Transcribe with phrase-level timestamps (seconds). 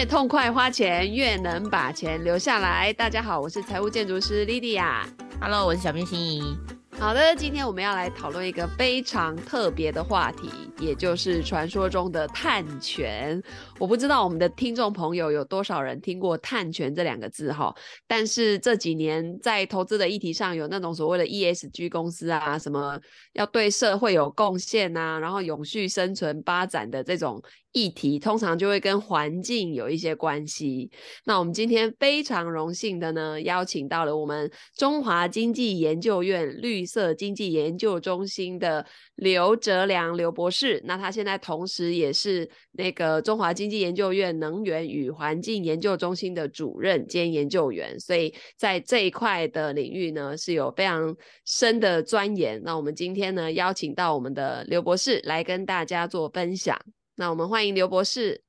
[0.00, 2.90] 越痛快花钱，越能把钱留下来。
[2.94, 5.02] 大家好，我是财务建筑师 Lydia。
[5.38, 6.56] Hello，我是小编心怡。
[6.98, 13.42] 好的，今天我们要来讨论一个非常特别的话题，也就是传说中的碳权。
[13.78, 17.74] 我不知道我们的听众朋友有多少人听过“碳权”这两个字哈，
[18.06, 22.98] 但是这几年在投资的议题上，有那种所谓的 ESG 公司啊，什么
[23.34, 27.42] 要对社会有贡献啊，然后永续生存发展的这种。
[27.72, 30.90] 议题通常就会跟环境有一些关系。
[31.24, 38.84] 那我们今天非常荣幸的呢，邀请到了我们中华经济研究院绿色经济研究中心的
[39.14, 40.80] 刘哲良刘博士。
[40.84, 52.60] 那他现在同时也是那个中华经济研究院能源与环境研究中心的主任兼研究员，所以在这一块的领域呢是有非常深的钻研。
[52.64, 56.76] 那我们今天呢邀请到我们的刘博士来跟大家做分享。
[57.20, 58.40] 那我们欢迎刘博士。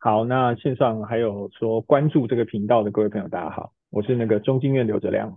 [0.00, 5.32] 好，那线上还有说关注这个频道的各位朋友，大家好，我是那个中经院刘哲亮。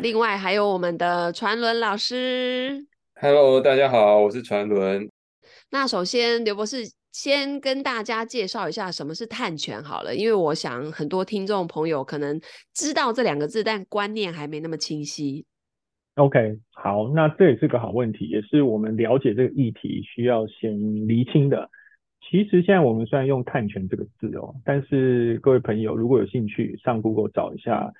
[0.00, 2.86] 另外还有我们的传伦老师。
[3.20, 5.08] Hello，大家好，我是传伦。
[5.72, 12.40] 那首先，刘博士先跟大家介绍一下什么是碳权好了，因为我想很多听众朋友可能
[12.72, 15.44] 知道这两个字，但观念还没那么清晰。
[16.14, 21.68] OK，好，那这也是个好问题，也是我们了解这个议题需要先厘清的。
[22.24, 27.92] 其实现在我们虽然用碳权这个字哦，但是各位朋友如果有兴趣上 Google 找一下，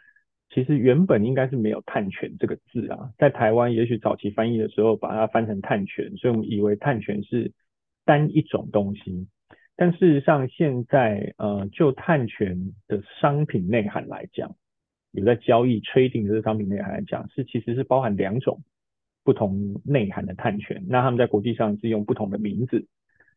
[0.48, 7.52] 其实原本应该是没有碳权这个字啊，在台湾也许早期翻译的时候把它翻成碳权，所以我们以为碳权是
[8.04, 9.26] 单一种东西，
[9.76, 14.54] 但事实上现在呃就碳权的商品内涵来讲，
[15.10, 18.62] 有在交易 trading 的这商品内涵来讲，是其实是包含两种
[19.24, 22.86] 不同内涵的碳权，那他们在国际上是用不同的名字。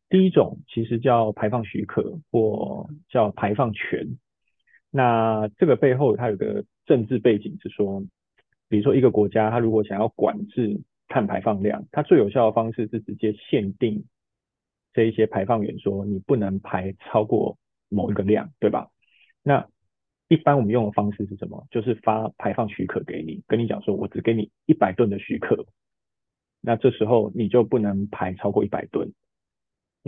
[0.07, 4.17] 第一种其实叫排放许可或叫排放权，
[4.91, 8.03] 那这个背后它有个政治背景是说，
[8.69, 14.05] 比如说一个国家它如果想要管制碳排放量，它最有效的方式是直接限定
[14.93, 17.57] 这一些排放源，说你不能排超过
[17.89, 18.89] 某一个量，对吧？
[19.41, 19.67] 那
[20.27, 21.67] 一般我们用的方式是什么？
[21.71, 25.65] 就是发排放许可给你，跟你讲说我只给你一百吨的许可，
[26.61, 29.11] 那这时候你就不能排超过一百吨。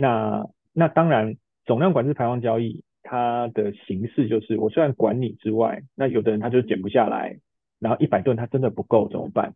[0.00, 1.34] 那那当然，
[1.66, 7.40] 总量管制排放交易，它的形式就是，我虽然管你之外，那有的人他就减不下来，
[7.80, 9.54] 然后一百吨他真的不够怎么办？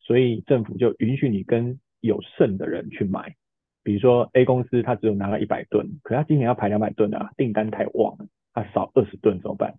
[0.00, 3.36] 所以政府就允许你跟有剩的人去买，
[3.82, 9.76] 比如说 A 公司他只有拿了一百吨，可他今年要排两百吨啊，订单太旺了，他少二十吨怎么办？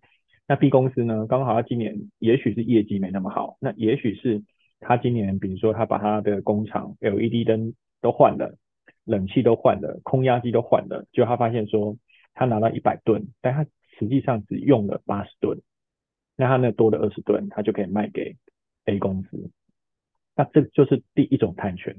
[0.47, 4.41] 那 B 公司呢，刚好他今年也许是业绩没那么好，那也许是
[4.79, 8.57] 他今年比如说他把他的工厂 LED 灯都换了。
[9.03, 11.97] 冷气都换了，空压机都换了，就他发现说，
[12.34, 13.66] 他拿到一百吨，但他
[13.97, 15.59] 实际上只用了八十吨，
[16.35, 18.38] 那他那多的二十吨，他就可以卖给
[18.85, 19.50] A 公司，
[20.35, 21.95] 那这就是第一种碳权。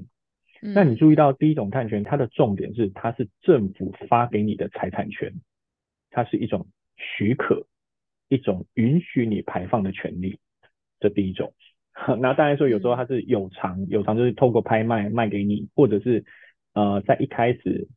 [0.61, 0.73] 嗯。
[0.73, 5.33] 那你注意到第一种碳权，它的重点是它是政府发给你的财产权，
[6.09, 7.67] 它是一种许可，
[8.29, 10.39] 一种允许你排放的权利，
[11.01, 11.53] 这第一种。
[12.19, 16.23] 那当然说有时候它是有偿，有偿就是透过拍卖卖给你，或者是。
[16.73, 17.87] 呃，在一开始，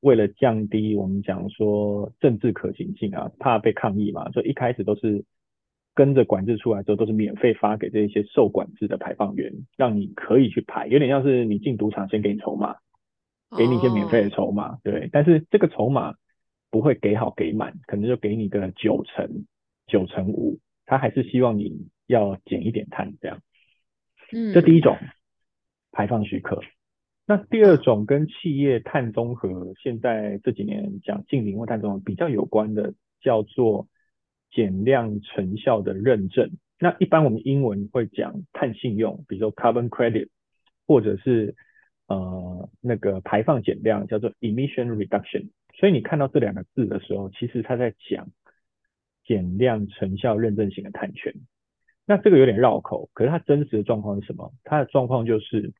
[0.00, 5.24] 为了降低我们讲说政治可行性啊，怕被抗议嘛，所以一开始都是
[5.94, 12.76] 跟着管制出来之后，都是免费发给这些受管制的排放源，让你可以去排，有点像是你进赌场先给你筹码，
[13.56, 16.14] 给你一些免费的筹码，对，但是这个筹码
[16.70, 19.44] 不会给好给满，可能就给你个九成、
[19.86, 23.42] 九成五，他还是希望你要减一点碳这样，
[24.32, 24.96] 嗯，这第一种
[25.92, 26.62] 排放许可。
[27.24, 33.86] 那第二种跟企业碳中和，现在这几年讲净零或碳中和比较有关的，叫做
[34.50, 36.50] 减量成效的认证。
[36.80, 40.30] 那一般我们英文会讲碳信用，比如说 carbon credit，
[40.84, 41.54] 或者是
[42.08, 45.50] 呃那个排放减量叫做 emission reduction。
[45.78, 48.28] 所以你看到这两个字的时候，其实它在讲
[49.24, 51.32] 减量成效认证型的碳权。
[52.04, 54.52] 那这个有点绕口，可是它真实的状况是什么？
[54.64, 55.72] 它的状况就是。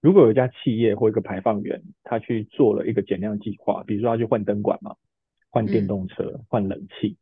[0.00, 4.94] 如果有一家企业或一个排放源，他去做了一个减量计划，比如说他去换灯管嘛，
[5.50, 7.16] 换电动车，换冷气，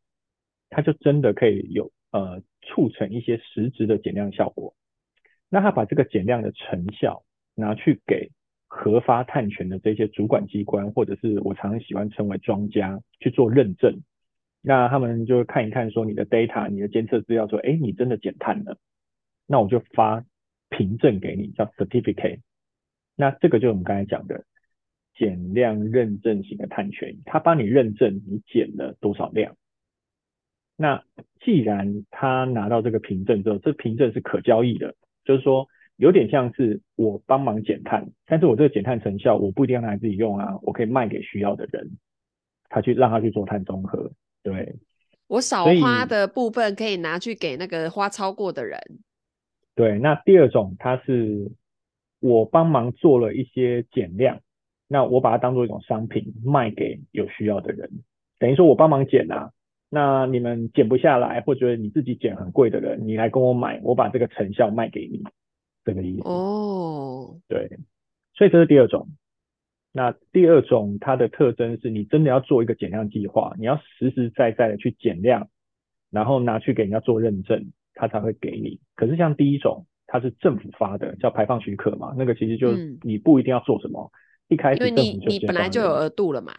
[0.68, 4.74] 他就真的可以有呃促成一些实质的减量效果。
[5.48, 7.24] 那他把这个减量的成效
[7.54, 8.30] 拿去给
[8.66, 14.02] 核发碳权的这些主管机关，或者是我常常喜欢称为庄家去做认证，
[14.60, 18.76] 那他们就看一看说你的 data，你的监测资料说，哎，你真的减碳了，
[19.46, 20.24] 那我就发
[20.68, 22.40] 凭证给你，叫 certificate。
[23.16, 24.44] 那这个就是我们刚才讲的
[25.14, 29.56] 减量认证型的碳权，它帮你认证你减了多少量，
[30.76, 31.02] 那
[31.40, 35.66] 既然他拿到这个凭证之后，这凭证是可交易的，就是说
[35.96, 41.98] 有点像是我帮忙减碳，但是我这个减碳成效我不一定要拿来自己用啊，我可以卖给需要的人，
[42.68, 44.76] 他去让他去做碳中和，对。
[45.28, 48.78] 我少花的部分可以拿去给那个花超过的人。
[49.74, 51.50] 对，那第二种，它是
[52.20, 54.40] 我帮忙做了一些减量，
[54.88, 57.90] 那我把它当做一种商品卖给有需要的人，
[58.38, 59.50] 等于说我帮忙减啊，
[59.90, 65.22] 那你们减不下来，或者你自己减很贵的人，你来跟我买，我把这个成效卖给你，
[65.84, 66.28] 这个意思。
[66.28, 67.68] 哦，对，
[68.34, 69.08] 所以这是第二种。
[69.92, 75.48] 那第二种，它的特征是你真的要做一个减量计划，你要实实在在的去减量，
[76.10, 78.78] 然后拿去给人家做认证，他才会给你。
[78.94, 79.86] 可是像第一种，
[80.18, 82.72] 它是政府发的，叫排放许可嘛，那个其实就
[83.02, 84.10] 你不一定要做什么，
[84.48, 86.54] 嗯、一开始因为你你本来就有额度了嘛。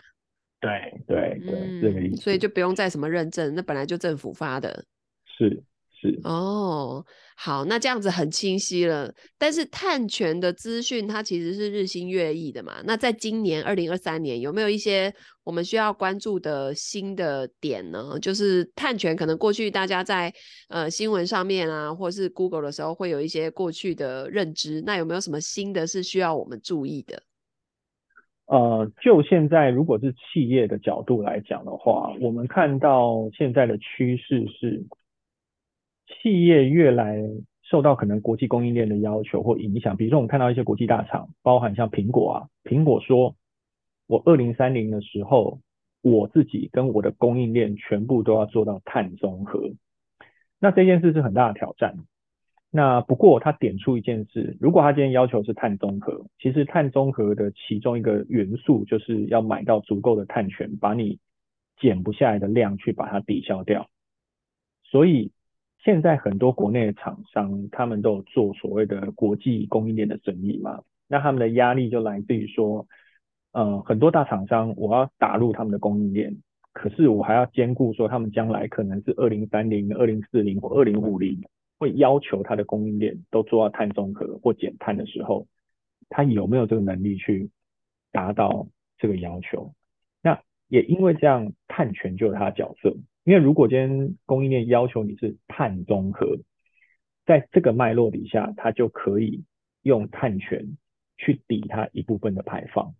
[0.59, 0.69] 对
[1.07, 2.17] 对对，嗯、这个意思。
[2.17, 4.85] 所以就不用再什么认证，那本来就政府发的。
[5.25, 5.63] 是。
[5.99, 7.03] 是哦，
[7.39, 9.13] 好，那这样子很清晰了。
[9.37, 12.81] 但是碳权的资讯它其实是日新月异的嘛。
[12.83, 15.13] 那在今年二零二三年，有没有一些
[15.43, 18.17] 我们需要关注的新的点呢？
[18.19, 20.33] 就是碳权可能过去大家在
[20.69, 24.81] 呃新闻上面啊，或是 Google 的时候会有一些过去的认知。
[24.83, 27.21] 那有没有什么新的是需要我们注意的？
[28.47, 34.83] 呃，就现在如果是企业的角度来讲的话，我们看到现在的趋势是。
[36.07, 37.17] 企业越来
[37.63, 43.35] 受到可能国际供应链的要求或影响，比如说我们看到一些国际大厂，包含像苹果啊，苹果说，
[44.07, 45.59] 我二零三零的时候，
[46.01, 49.71] 我自己跟我的供应链全部都要做到碳中和。
[50.59, 51.97] 那这件事是很大的挑战。
[52.71, 61.19] 那不过他点出一件事，如果他今天要求是碳中和，其实碳中和的其中一个元素就是要买到足够的碳权，把你
[61.77, 63.89] 减不下来的量去把它抵消掉。
[64.85, 65.31] 所以。
[65.83, 72.87] 现在很多国内的厂商，他们都有做所谓的国际供应链的生意嘛，那他们的压力就来自于说，
[73.53, 76.35] 呃，很多大厂商我要打入他们的供应链，
[76.73, 81.41] 可是我还要兼顾说他们将来可能是二零三零、二零四零或二零五零
[81.79, 85.47] 会要求他的供应链都做到碳中和或减碳的时候，
[86.09, 87.49] 他有没有这个能力去
[88.11, 89.73] 达到这个要求？
[90.21, 92.95] 那也因为这样，碳权就有它的角色。
[93.27, 96.39] 因为如果今天供应链要求你是碳中和，
[97.25, 99.43] 在这个脉络底下，它就可以
[99.81, 100.77] 用碳权
[101.17, 102.95] 去抵它一部分的排放，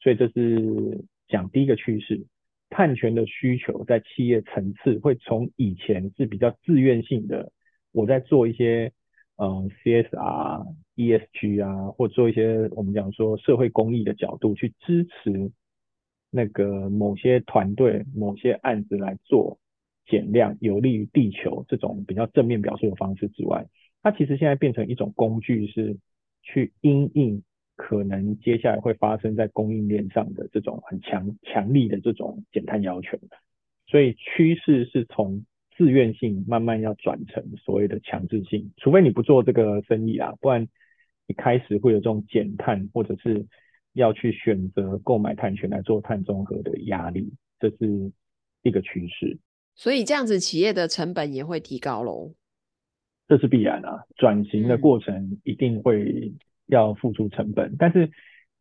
[0.00, 2.26] 所以这是讲第一个趋势。
[2.68, 7.50] 碳权的需求在企业层次会从以前是比较自愿性的，
[7.90, 8.92] 我在做一些
[9.36, 15.50] 嗯 CSR、ESG 啊，或做一些我们讲说社会公益的角度去支持。
[16.36, 19.60] 那个某些团队、某些案子来做
[20.04, 23.64] 减量，有利于地球这种比较正面表述的方式之外，
[24.02, 25.96] 它其实现在变成一种工具，是
[26.42, 27.44] 去因应
[27.76, 33.16] 可能接下来会发生在供应链上的这种很强强力的这种减碳要求。
[33.86, 35.46] 所以趋势是从
[35.76, 40.66] 自愿性慢慢要转成所谓的强制性，除非你不做这个生意啊，不然
[41.28, 43.46] 一开始会有这种减碳或者是。
[43.94, 48.12] 要去选择购买碳权来做碳中和的压力，这是
[48.62, 49.38] 一个趋势。
[49.74, 52.32] 所以这样子，企业的成本也会提高喽。
[53.26, 56.34] 这是必然啊，转型的过程一定会
[56.66, 58.10] 要付出成本，嗯、但是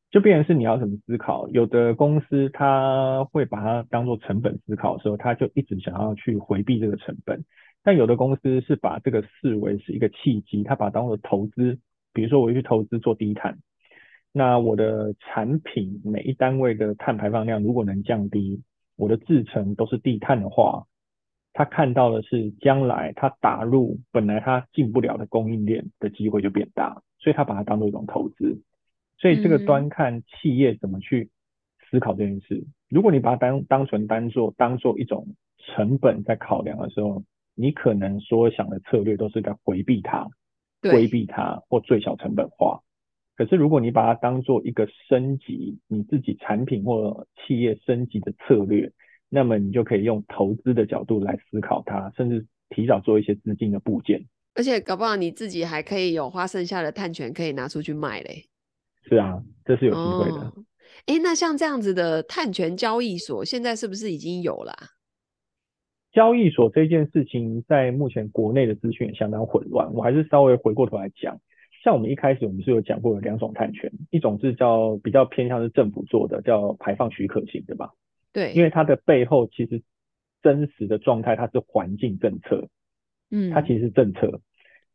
[0.09, 1.49] 就变成是你要怎么思考？
[1.49, 7.39] 有的公司他会把它当做成本思考的时候，他就一直想要去回避这个成本；
[7.83, 11.77] 但有的公司是把这个视为是一个契机，他把它当做投资，
[12.13, 13.59] 比如说我去投资做低碳。
[14.35, 18.63] 那我的产品每一单位的碳排放量如果能降低，
[18.95, 20.87] 我的制程都是低碳的话，
[21.53, 28.59] 他看到的是将来他打入本来他进不了的供应链的机会就变大，所以他把它当做一种投资。
[29.19, 31.29] 所以这个端看企业怎么去
[31.91, 32.65] 思考这件事。
[32.89, 35.27] 如果你把它当当纯当做当做一种
[35.59, 37.23] 成本在考量的时候，
[37.53, 40.27] 你可能所想的策略都是在回避它、
[40.81, 42.81] 规避它或最小成本化。
[43.35, 48.91] 可是，如果你把它当做一个升级你自己产品或企业升级的策略，
[49.27, 54.23] 那么你就可以用投资的角度来思考它，甚至提早做一些资金的部件。
[54.53, 58.45] 而且，搞不好你自己还可以有花剩下的碳权可以拿出去卖嘞。
[59.09, 60.45] 是啊，这是有机会的。
[60.45, 60.53] 哦。
[61.07, 64.87] 诶，那像这样子的碳权交易所，现在是不是已经有了啊？
[66.11, 71.39] 交易所这件事情，在目前国内的资讯也相当混乱，我还是稍微回过头来讲。
[71.83, 77.91] 像我们一开始我们是有讲过有两种碳权，一种是叫比较偏向是政府做的，叫排放许可型的吧？
[78.31, 79.83] 对，因为它的背后其实
[80.41, 82.69] 真实的状态，它是环境政策，
[83.29, 84.39] 嗯，它其实是政策，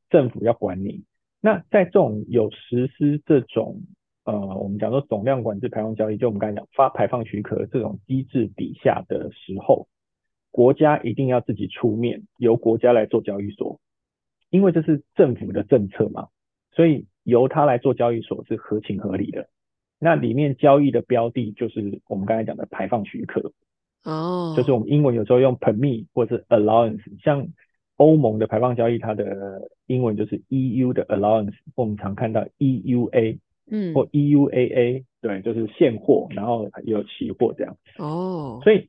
[0.09, 1.05] 政府要管你。
[1.43, 3.83] 那在这种有实施这种
[4.25, 9.89] 呃，我们讲说总量管制排放交易，就我们刚才讲发排放许可这种机制底下的时候，
[10.51, 13.79] 国家一定要自己出面，由国家来做交易所，
[14.49, 16.29] 因为这是政府的政策嘛，
[16.79, 19.49] 所以由他来做交易所是合情合理的。
[19.99, 23.51] 那里面交易的标的就是我们刚才讲的排放许可，
[24.05, 27.49] 哦，就是我们英文有时候用 permit 或者是 allowance，像
[27.97, 38.89] 欧盟的排放交易，它的英文就是 EU 的 allowance，我们常看到 EUA，嗯，或 EUAA，对，就是现货，然后有期货这样，哦，所以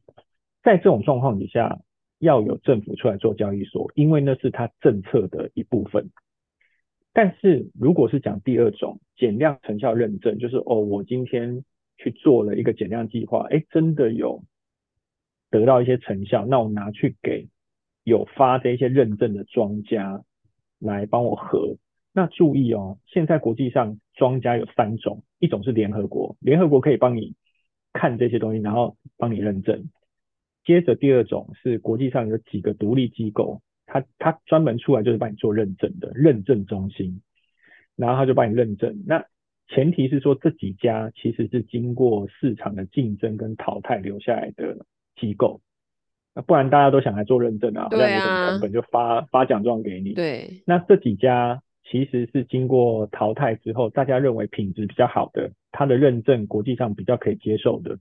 [0.61, 1.79] 在这种状况底下，
[2.19, 6.11] 要有政府出来做交易所，因为那是它政策的一部分。
[7.21, 11.65] 但是如果是讲第二种减量成效认证，就是哦，我今天
[11.97, 14.45] 去做了一个减量计划，哎，真的有
[15.51, 17.49] 得到一些成效，那我拿去给
[18.05, 20.23] 有发这些认证的庄家
[20.79, 21.75] 来帮我核。
[22.13, 27.35] 那注意哦，现在国际上庄家有三种，一种是联合国，联合国可以帮你
[27.91, 29.89] 看这些东西，然后帮你认证。
[30.63, 33.61] 接着第二种是国际上有几个独立机构。
[33.91, 37.21] 他他专门出来就是帮你做认证的认证中心，
[37.95, 39.03] 然后他就帮你认证。
[39.07, 39.25] 那
[39.67, 45.61] 前提是说这几家其实是经过市场的竞争跟淘汰留下来的机构，
[46.35, 50.13] 那不然大家都想来做认证啊，对啊，那有成本就发发奖状给你。
[50.13, 57.97] 对，那这几家其实是经过淘汰之后，大家认为品质比较好的，它的认证国际上比较可以接受的，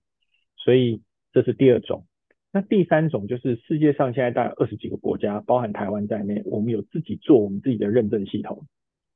[0.56, 1.00] 所以
[1.32, 2.04] 这是第二种。
[2.50, 8.64] 那第三种就是世界上现在大概二十几个国家，包含台湾在内，我们有自己做我们自己的认证系统，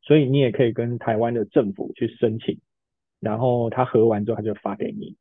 [0.02, 2.58] 所以你也可以跟台湾的政府去申请，
[3.20, 5.16] 然后他核完之后他就发给你。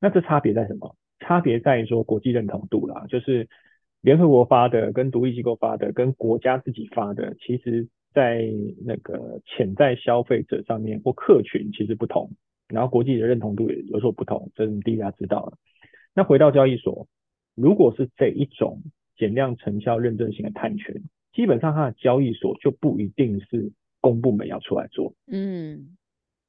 [0.00, 0.94] 那这差别在什么？
[1.18, 3.48] 差别在于说国际认同度啦，就是
[4.00, 8.48] 联合国发的跟独立机构发的跟国家自己发的，其实在
[8.84, 12.30] 那个潜在消费者上面或客群其实不同，
[12.68, 15.58] 然后国际的认同度也有所不同，这是第一家知道了。
[16.14, 17.08] 那回到交易所。
[17.56, 18.82] 如果是这一种
[19.16, 25.96] 减量成效认证型的碳权，基本上它的交易所就不一定是公部门要出来做，嗯，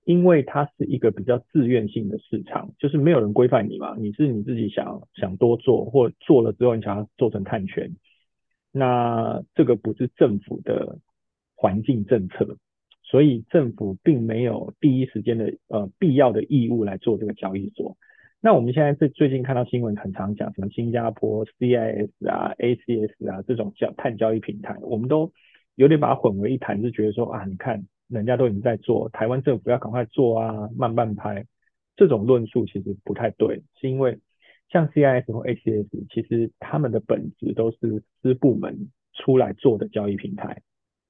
[0.04, 7.96] 因为它是一个比较自愿性的市场，就是没有人规范你嘛，你是你自己想想多做，或做了之后你想要做成碳权，
[8.72, 11.00] 那这个不是政府的
[11.56, 12.58] 环境政策，
[13.04, 17.98] 所以政府并没有第一时间的呃必要的义务来做这个交易所。
[18.48, 25.34] 那我们现在最最近看到新闻很常讲什么新加坡 CIS 啊 ACS 啊这种叫碳交易平台，我们都
[25.76, 31.46] 有点把它混为一谈，就觉得说啊，你看人家都已经在做，台湾政府要赶快做啊，慢半拍。
[31.98, 34.18] 这种论述其实不太对，是因为
[34.70, 40.62] 像 CIS 或 ACS，其实他们的本质都是私部门出来做的交易平台。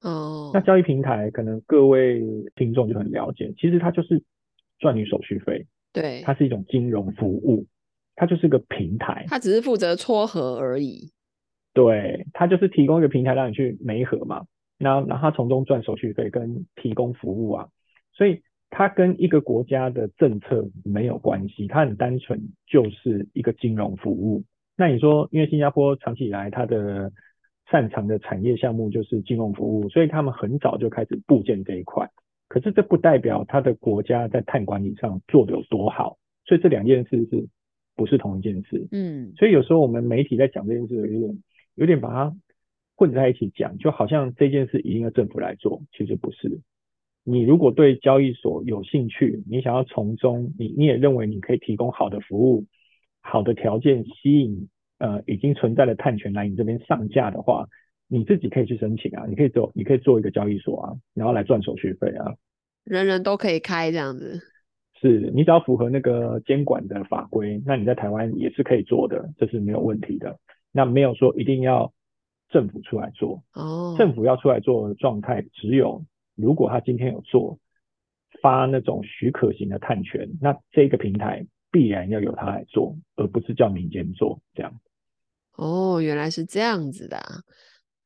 [0.02, 2.20] 哦，那交易平台可能各位
[2.56, 4.24] 听众就很了解，其实它就是
[4.80, 5.66] 赚你手续费。
[6.00, 7.66] 对，它是一种金融服务，
[8.14, 11.10] 它就是个平台，它只是负责撮合而已。
[11.74, 14.46] 对，它就是提供一个平台让你去媒合嘛，
[14.78, 17.68] 然后然后它从中赚手续费跟提供服务啊，
[18.12, 24.44] 所以它跟一个国家的政策没有关系，它很单纯就是一个金融服务。
[24.76, 27.12] 那你说，因为新加坡长期以来它的
[27.70, 32.08] 擅长的产业项目就是金融服务，所以他们很早就开始布建这一块。
[32.48, 37.46] 可是这不代表他的国家在碳管理上做的有多好，所以这两件事是
[37.94, 38.88] 不是同一件事？
[38.90, 41.42] 嗯，所以有时候我们媒体在讲这件事，有点
[41.74, 42.36] 有点把它
[42.96, 46.60] 混在一起讲，就好像这件事一定要政府来做，其实不是。
[47.22, 52.64] 你如果对交易所有兴趣，你想要从中，你你也认为你可以提供好的服务、
[53.20, 57.68] 好的条件，吸引呃已经存在的碳权来你这边上架的话。
[58.08, 62.34] 你自己可以去申请啊，你可以做，你可以做一个交易所啊，然后来赚手续费啊。
[62.84, 64.40] 人人都可以开这样子。
[65.00, 70.38] 是，你只要符合那个监管的法规，那你在台湾也是可以做的，这是没有问题的。
[70.72, 71.92] 那没有说一定要
[72.48, 73.44] 政府出来做。
[73.52, 73.94] 哦。
[73.98, 77.58] 政府要出来做的状态，只有如果他今天有做
[78.42, 84.80] 发那种许可型的碳权，那这个平台必然要由他来做，而不是叫民间做这样。
[85.56, 87.42] 哦，原来是这样子的啊。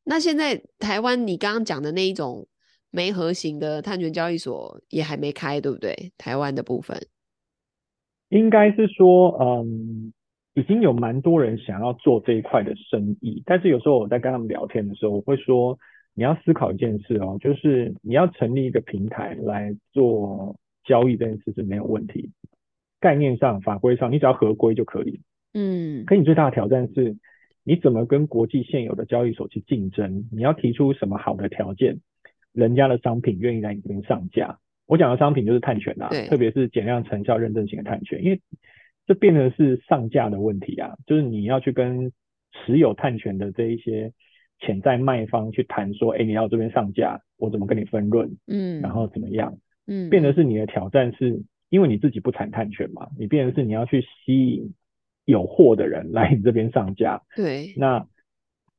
[0.05, 2.49] 那现在台湾你刚刚讲的那一种
[2.91, 6.13] 媒合型的碳权交易所也还没开，对不对？
[6.19, 6.99] 台湾的部分
[8.29, 10.13] 应该是说，嗯，
[10.55, 15.79] 已经有蛮多人想要做这一块的生意，但是有时候我在跟他们聊天的时候，我会说，
[16.15, 22.33] 你要思考一件事哦，就是你要成立一个平台来做交易这件事是没有问题，
[22.99, 25.21] 概念上、法规上，你只要合规就可以。
[25.55, 27.17] 嗯，可你最大的挑战是。
[27.65, 30.29] 你怎么跟国际现有的交易所去竞争？
[30.33, 32.01] 你要提出什么好的条件，
[32.53, 34.59] 人家的商品愿意来你这边上架？
[34.87, 38.41] 我讲的商品就是碳权啦，特别是减量成效认证型的碳权，因为
[39.07, 42.13] 这变成是上架的问题啊，就是你要去跟
[42.53, 44.13] 持有碳权的这一些
[44.59, 48.37] 潜在卖方去谈说，哎，你要这边上架，我怎么跟你分润？
[48.47, 49.57] 嗯，然后怎么样？
[49.87, 54.75] 嗯，变得是你的挑战是，因为你自己不产碳权嘛，你变成是你要去吸引
[55.25, 57.23] 有货的人来你这边上架。
[57.37, 58.07] 对，那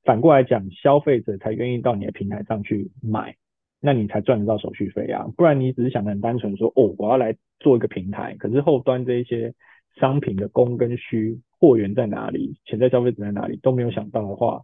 [0.04, 3.36] 反过来讲，消费者才愿意到你的平台上去买，
[3.80, 5.28] 那你才赚得到手续费啊。
[5.38, 9.54] 不然你只是想的很单纯说，哦，我要来做一个平台，可是后端这一些
[10.00, 14.62] 商品的供跟需，货源在哪里，潜在消费者在哪里都没有想到的话。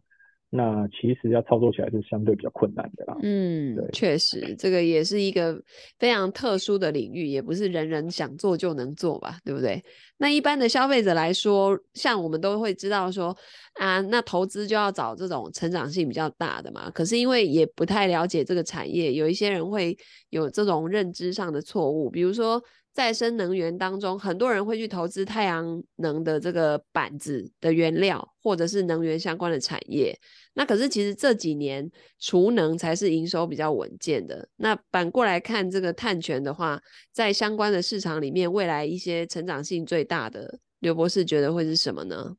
[0.51, 3.15] 那其实要操作起来是相对比较困难的啦。
[3.21, 5.61] 嗯，对，确实，这个也是一个
[5.99, 9.83] 非常特殊的领域，也不是人人想做就能做吧，对不对？
[10.17, 13.35] 那一般的消费者来说，像我们都会知道说
[13.75, 16.89] 啊，那投资就要找这种成长性比较大的嘛。
[16.89, 19.95] 可是因为也不太了解这个产业，有一些人会
[20.29, 22.61] 有这种认知上的错误，比如说。
[22.99, 30.13] 再生能源当中，很多人会去投资太阳能的这个板子的原料，或者是能源相关的产业。
[30.53, 31.89] 那可是其实这几年
[32.19, 34.45] 储能才是营收比较稳健的。
[34.57, 36.77] 那反过来看这个碳权的话，
[37.13, 42.35] 在相关的市场里面，未来一些成长性最大的，刘博士觉得会是什么呢？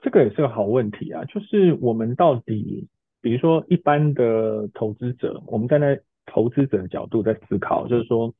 [0.00, 2.86] 这个也是个好问题啊，就是我们到底，
[3.20, 6.00] 比如说一般的投资者，我们站在
[6.32, 8.32] 投资者的角度在思考，就是说。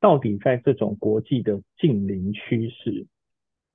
[0.00, 3.06] 到底在这种国际的近邻趋势、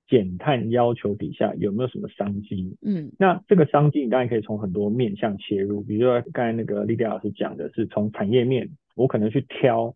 [0.08, 2.78] 减碳要求底下，有没有什么商机？
[2.82, 9.96] 嗯，那这个商机你当然可以从很多面向切入，比如说刚才那个莉迪亚老师讲的是从产业面，我可能去挑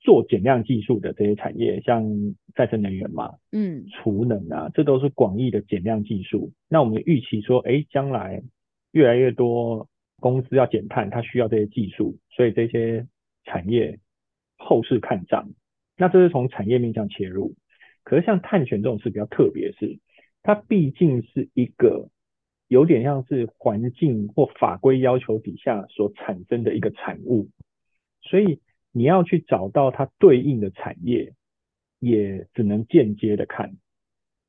[0.00, 2.04] 做减量技术的这些产业，像
[2.54, 6.52] 再生能源嘛，嗯，储能啊，这都是广义的减量技术。
[6.68, 8.42] 那我们预期说，哎，将来
[8.92, 9.88] 越来越多
[10.20, 13.06] 公司要减碳，它需要这些技术，所以这些
[13.44, 13.98] 产业。
[14.56, 15.50] 后市看涨，
[15.96, 17.54] 那这是从产业面向切入。
[18.02, 19.98] 可是像碳权这种事比较特别，是
[20.42, 22.10] 它毕竟是一个
[22.68, 27.48] 有点像是环境或法规要求底下所产生的一个产物，
[28.20, 28.60] 所以
[28.92, 31.32] 你要去找到它对应的产业，
[31.98, 33.76] 也只能间接的看。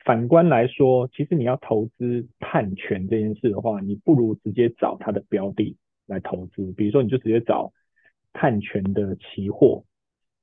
[0.03, 7.71] 反观来说，其实你要投资碳权这件事的话，你不如直接找它的标的来投资，比如说你就直接找
[8.33, 9.83] 碳权的期货。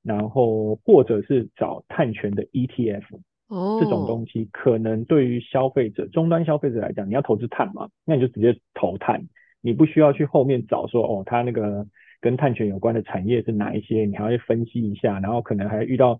[0.03, 3.03] 然后或者是找碳权的 ETF，
[3.47, 9.27] 哦，这种东西可能对于消费者终端消费者来讲，你要投资碳嘛，那你就直接投碳，
[9.61, 11.87] 你不需要去后面找说哦，它那个
[12.19, 16.19] 跟碳权有关的产业是哪一些，你还要去分析一下，然后可能还遇到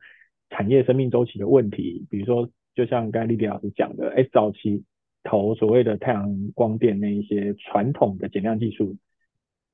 [0.50, 4.84] 产业生命周期的问题，比如说就像刚才丽丽老师讲的，哎，早期
[5.24, 8.96] 投所谓的太阳光电那一些传统的减量技术，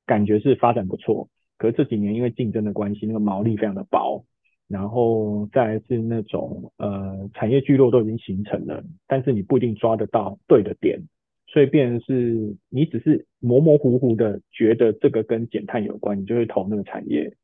[0.05, 1.29] 感觉是发展不错。
[1.59, 4.25] 可是这几年因为竞争的关系，那个毛利非常的薄，
[4.69, 11.01] 然后再来是那种呃产业聚落都已经形成了，但是你不一定抓得到对的点，
[11.47, 17.35] 所以变成是你只是模模糊糊的觉得这个跟减碳有关，你就会投那个产业，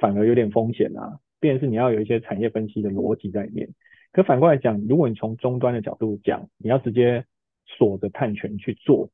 [0.00, 1.18] 反而有点风险啊。
[1.40, 3.70] 变成是你要有一些产业分析的逻辑在里面。
[4.12, 7.24] 可反过来讲，如果你从终端的角度讲，你要直接
[7.66, 9.08] 锁着碳权去做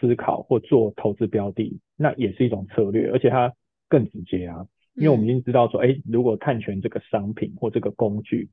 [0.00, 3.52] 思考或做投资标的，那也是一种策略，而且它。
[3.88, 8.48] 更直接啊，因为我们已经知道说，哎、欸，如果碳权这个商品或这个工具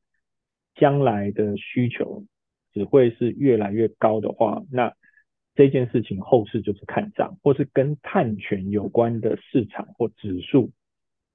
[0.76, 2.24] 将来的需求
[2.74, 4.94] 只会是越来越高的话，那
[5.54, 10.72] 这件事情后市就是看涨，或是跟碳权有关的市场或指数，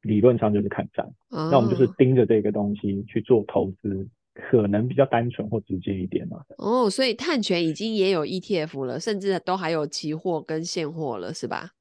[0.00, 1.06] 理论上就是看涨。
[1.28, 6.42] 哦、那我们就是盯着这个东西去做投资，可能比较单纯或直接一点嘛。
[6.56, 11.72] 哦，所以碳权已经也有 ETF 了，甚至都还有期货跟现货了，是吧？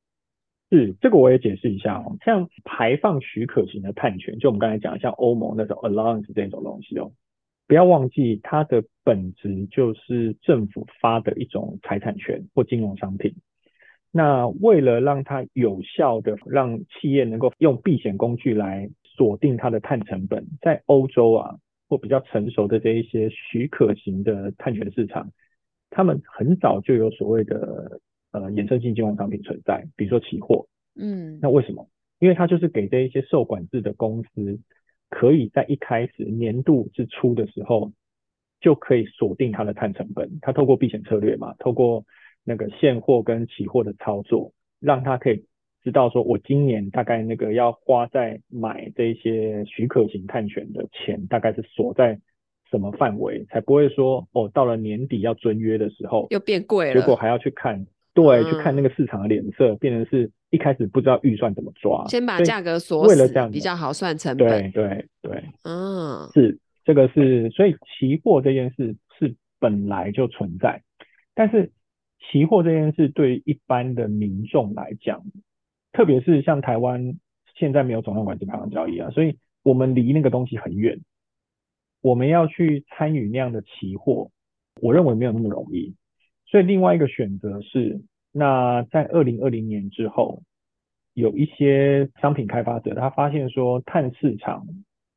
[0.76, 2.18] 是，这个我也解释一下哦。
[2.26, 7.14] 像排放许可型的碳权，就我们刚才讲，像欧盟那种 allowance 这种东西哦，
[7.66, 13.36] 不要忘记它的本质就是政府发的一种财产权或金融商品。
[14.12, 21.56] 那为了让它有效的让企业能够用避险工具来锁定它的碳成本，在欧洲啊
[21.88, 25.32] 或比较成熟的这一些许可型的碳权市场，
[25.90, 28.02] 他们很早就有所谓的。
[28.36, 30.68] 呃，衍生性金融商品存在，比如说期货，
[31.00, 31.88] 嗯，那为什么？
[32.20, 34.60] 因为它就是给这一些受管制的公司，
[35.10, 37.94] 可以在一开始年度之初的时候，
[38.60, 40.30] 就可以锁定它的碳成本。
[40.42, 42.04] 它透过避险策略嘛，透过
[42.44, 45.46] 那个现货跟期货的操作，让它可以
[45.82, 52.20] 知道说，我今年大概那个要花在买这些许可型碳权的钱，大概是锁在。
[52.72, 64.72] 什么范围，才不会说哦，到了年底要遵约的时候又变贵了，结果还要去看，对，嗯、去看那个市场的脸色，变成是一开始不知道预算怎么抓，先把价格锁死，为了这样比较好算成本。
[64.72, 70.82] 对对对，嗯，是这个是，所以期货这件事是本来就存在，
[71.36, 71.72] 但是
[72.32, 75.22] 期货这件事对于一般的民众来讲，
[75.92, 77.20] 特别是像台湾
[77.56, 81.02] 现在没有总量管制盘中交易啊，所以我们离那个东西很远。
[82.02, 84.30] 我们要去参与那样的期货，
[84.80, 85.96] 我认为没有那么容易。
[86.56, 90.42] 所以另外一个选择是，那在二零二零年之后，
[91.14, 94.66] 有一些商品开发者，他发现说碳市场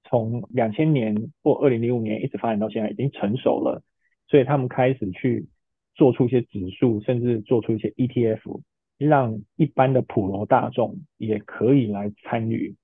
[0.03, 3.85] 从两千年或二零零五年一直发展到现在已经成熟了，
[4.27, 5.47] 所以他们开始去
[5.95, 8.61] 做出一些指数，甚至做出一些 ETF，
[8.97, 12.75] 让一般的普罗大众也可以来参与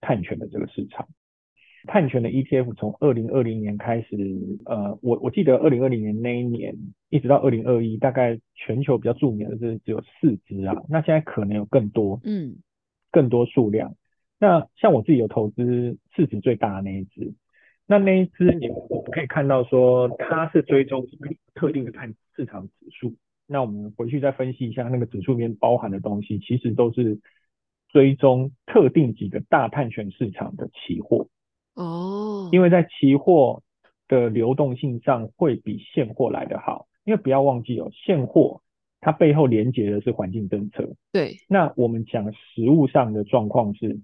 [0.00, 1.06] 碳权的这个市场。
[1.88, 4.16] 碳权的 ETF 从二零二零年开始，
[4.66, 6.76] 呃，我我记得二零二零年那一年，
[7.08, 12.56] 一直到二零二一，大概全球比较著名的是只有四只啊，那现在可能有更多，嗯，
[13.10, 13.96] 更多数量。
[14.38, 17.32] 那像我自己有投资市值最大的那一只，
[17.86, 21.06] 那那一只你我们可以看到说它是追踪
[21.54, 27.18] 特定的碳市场指数，那我们回去再分析一下那个指数里面包含的东西，其实都是
[27.88, 31.28] 追踪特定几个大碳权市场的期货。
[31.78, 33.62] 哦，因为在期货
[34.08, 38.62] 的流动性上会比现货来得好，因为不要忘记哦，现货
[39.00, 40.96] 它背后连接的是环境政策。
[41.12, 44.00] 对，那我们讲实物上的状况是，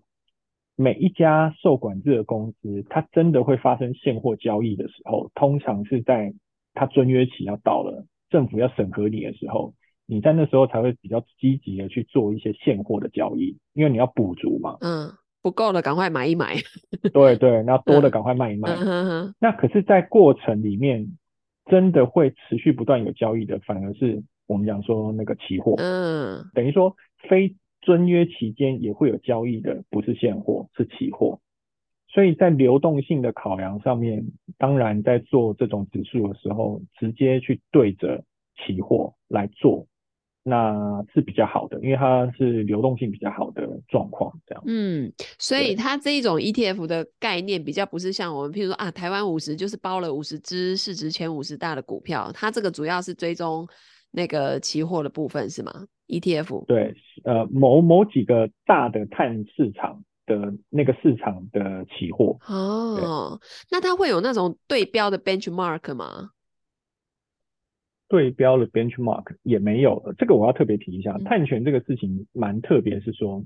[0.76, 6.32] 每一家受管制的公司，它真的会发生现货交易的时候，通常是在
[6.74, 9.74] 它遵约期要到了，政府要审核你的时候，
[10.06, 14.78] 你在那时候才会比较积极的去做一些现货的交易，因为你要补足嘛。
[14.80, 15.10] 嗯。
[15.44, 16.54] 不够了赶快买一买，
[17.12, 18.74] 对对，那多的赶快卖一卖。
[18.80, 21.06] 嗯、那可是，在过程里面，
[21.66, 25.74] 真的会持续不断有交易的，反而是我们讲说那个期货。
[25.76, 26.96] 嗯，等于说
[27.28, 31.38] 非遵约期间也会有交易的，不是现货，是期货。
[32.08, 34.24] 所以在流动性的考量上面，
[34.56, 38.24] 当然在做这种指数的时候，直接去对着
[38.56, 39.86] 期货来做。
[40.46, 44.62] 那是比较好的，因为它是流动性比较好的状况，这样。
[44.66, 53.66] 嗯，所以它这一种 ETF 的概念比较不是像我们，譬如说啊，台湾五十就是包了五十只市值前五十大的股票，它这个主要是追踪
[54.10, 55.72] 那个期货的部分是吗
[56.08, 56.66] ？ETF？
[56.66, 62.36] 对，呃，某某几个大的碳市场的那个市场的期货。
[62.46, 66.28] 哦，那它会有那种对标的 benchmark 吗？
[68.14, 73.42] 对标的 benchmark 也没有了，这个我要特别提一下，碳权这个事情蛮特别，是说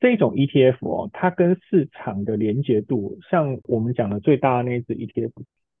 [0.00, 5.30] 这种 ETF 哦，它跟市场的连接度，像我们讲的最大的那一支 ETF，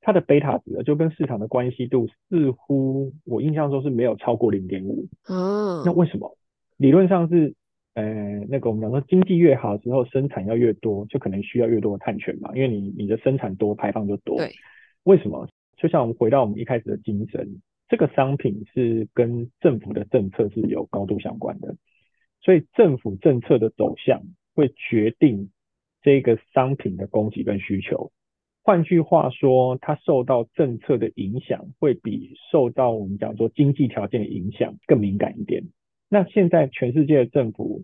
[0.00, 5.06] 它的贝塔值就跟市场的关系度似乎我印象中是没有超过零点五。
[5.28, 6.34] 嗯，那为什么？
[6.78, 7.54] 理论上是，
[7.92, 8.02] 呃，
[8.48, 14.38] 那个我们讲说经济越好之后，生产要越多，就可能需要越多的碳权嘛，因为你你的生产多，排放就多。
[14.38, 14.50] 对，
[15.02, 15.46] 为什么？
[15.82, 21.74] 就像我们回到我们一开始的精神，这个商品是跟政府的政策是有高度相关的，
[22.40, 24.22] 所以政府政策的走向
[24.54, 25.50] 会决定
[26.00, 28.12] 这个商品的供给跟需求。
[28.62, 35.64] 换句话说，它受到政策的影响会比受到我们讲说经济条件的影响更敏感一点。
[36.08, 37.82] 那现在全世界的政府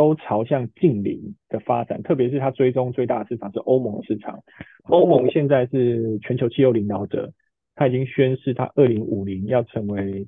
[0.00, 4.40] 都朝向近邻的发展，特别是它追踪最大的市场是欧盟市场。
[4.84, 7.34] 欧盟现在是全球气候领导者，
[7.74, 10.26] 它已经宣示它二零五零要成为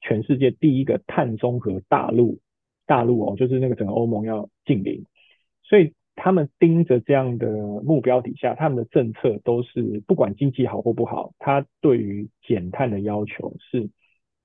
[0.00, 2.40] 全世界第一个碳中和大陆。
[2.86, 5.04] 大陆哦，就是那个整个欧盟要净零，
[5.62, 7.50] 所以他们盯着这样的
[7.82, 13.90] 目标底下，他们的政策都是不管经济好或不好，它对于减碳的要求是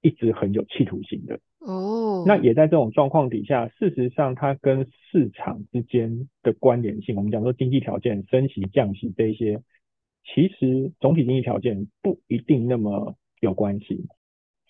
[0.02, 1.40] 一直很有企图心的。
[1.60, 9.62] 哦，那也在这种状况底下，事实上它跟市场之间的关联性，我们讲说经济条件、升息、降息这一些，
[10.24, 14.06] 其实总体经济条件不一定那么有关系。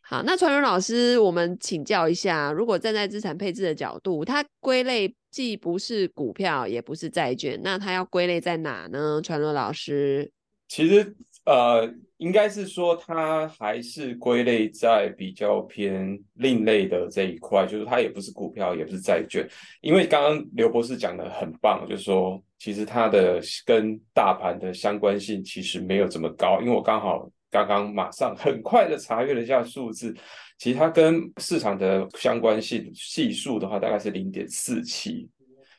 [0.01, 9.19] 好，那传伦老师，我们请教一下，如果站在资产配置的角度，它归类既不是股票，也不是债券，那它要归类在哪呢？
[9.21, 10.31] 传伦老师，
[10.69, 11.13] 其实
[11.47, 11.91] 呃。
[12.19, 19.47] 应该是说，它还是归类在比较偏另类的这一块，就是它也不是股票，也不是债券。
[19.81, 26.59] 因为刚刚刘博士讲的很棒，就是说，其实它的跟大盘的相关性其实没有这么高。
[26.59, 30.11] 因为我刚好刚刚马上很快的查阅了一下数字，
[30.57, 35.29] 其实它跟市场的相关性系数的话，大概是零点四七。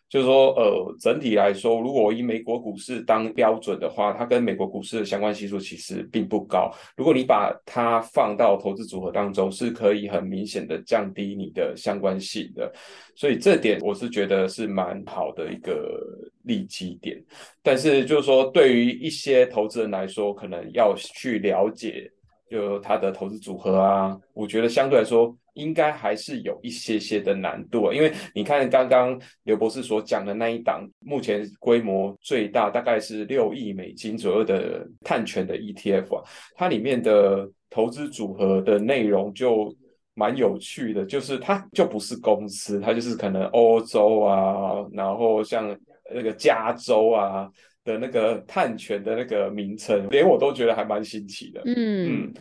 [0.09, 6.73] 就是说，呃，整体来说，如果以美国股市当标准的话，它跟美国股市的相关系数其实并不高。
[6.97, 12.73] 如果你把它放到投资组合当中，是可以很明显的降低你的相关性的。
[13.15, 16.03] 所以这点我是觉得是蛮好的一个
[16.45, 17.23] 利基点。
[17.63, 22.11] 但是就是说，对于一些投资人来说，可能要去了解
[22.51, 25.37] 就他的投资组合啊，我觉得相对来说。
[25.55, 36.23] 应该还是有一些些的难度啊，因为你看刚刚刘博士所讲的那一档，目前规模最大大概是六亿美金左右的碳权的 ETF 啊，
[36.55, 39.75] 它里面的投资组合的内容就
[40.15, 45.77] 蛮有趣的，就是它就不是公司，它就是可能欧洲啊，然后像
[46.15, 47.51] 那个加州啊
[47.85, 52.25] 的那个探权的那个名称，连我都觉得还蛮新奇的，嗯。
[52.25, 52.35] 嗯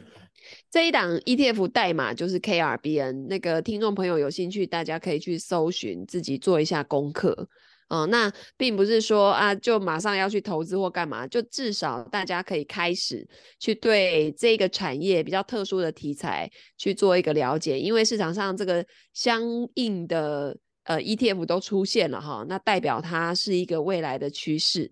[0.69, 7.49] 这一档 ETF 代码就是 KRBN，那个听众朋友有兴趣，大家可以去搜寻，自己做一下功课。
[7.89, 13.27] 嗯、呃，那并不是说啊，就马上要去投资或干嘛，就至少大家可以开始
[13.59, 19.41] 去对这个产业比较特殊的题材去做一个了解，因为市场上这个相
[19.73, 24.91] 应的呃 ETF 都出现了哈，那代表它是一个未来的趋势，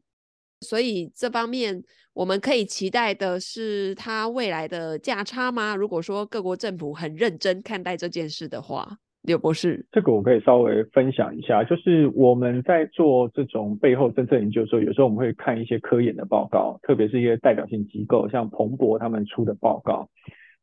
[0.66, 1.84] 所以这方面。
[2.16, 5.76] 我们可以期待的是它未来的价差吗？
[5.76, 8.88] 如果说各国政府很认真看待这件事的话，
[9.24, 20.08] 刘博士，这个我可以稍微分享一下，就是我们在做这种背后政策研究的时候，有时候我们会看一些科研的报告，特别是一些代表性机构，像彭博他们出的报告，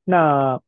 [0.07, 0.59] 那。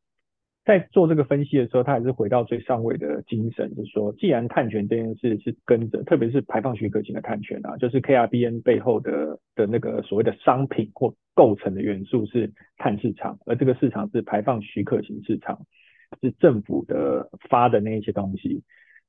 [0.65, 15.59] 在做这个分析的时候，他还是回到最上位的精神，就是说，既然碳权这件事是跟着，特别是排放许可型的碳权啊，就是 KRBN 背后的的那个所谓的商品或构成的元素是碳市场，而这个市场是排放许可型市场，
[16.19, 18.63] 是政府的发的那一些东西，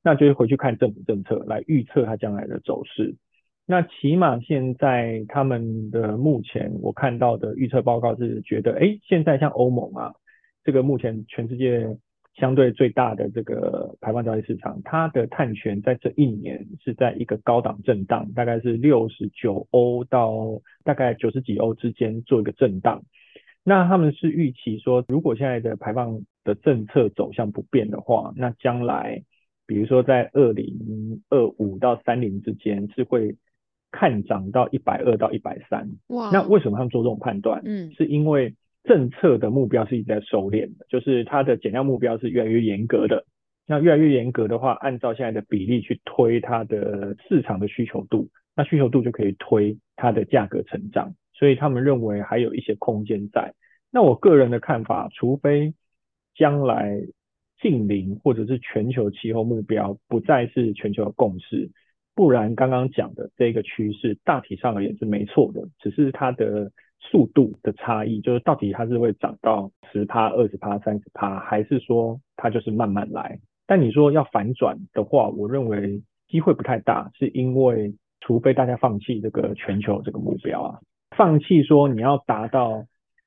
[0.04, 3.16] 那就是回去看政府政策来预测它将来的走势。
[3.64, 10.12] 那起码现在他们的目前我看到的预测报告是觉得，哎，现在像欧盟啊。
[10.66, 11.96] 这个目前全世界
[12.34, 23.04] 相对最大的这个排放交易市场，它的碳权在这一年是在一个高档震荡，大概是六十九欧到大概九十几欧之间做一个震荡。
[23.62, 29.22] 那他们是预期说，如果现在的排放的政策走向不变的话，那将来
[29.68, 33.36] 比如说在二零二五到三零之间是会
[33.92, 35.88] 看涨到一百二到一百三。
[36.08, 36.30] 哇！
[36.32, 37.62] 那为什么他们做这种判断？
[37.64, 38.52] 嗯，是因为。
[38.86, 43.24] 政策的目标是一直在收敛的，就是它的减量目标是越来越严格的。
[43.66, 51.14] 那越来越严格的话，按照现在的比例去推它的市场的需求度，那需求度就可以推它的价格成长。
[51.34, 53.54] 所以他们认为还有一些空间在。
[53.90, 55.74] 那我个人的看法，除非
[56.36, 57.00] 将来
[57.60, 61.70] 近零或者是全球气候目标不再是全球的共识，
[62.14, 66.70] 不然刚刚讲的这个趋势大体上而言是没错的，只是它的。
[67.00, 73.38] 速度的差异，就是到底它是会涨到十趴、二十趴、三十趴，还是说它就是慢慢来？
[73.66, 80.80] 但你说要反转的话，我认为机会不太大，是因为除非大家放弃这个全球这个目标啊，
[81.16, 82.84] 放弃说你要达到